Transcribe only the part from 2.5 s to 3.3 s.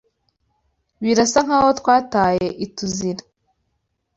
iTUZIra.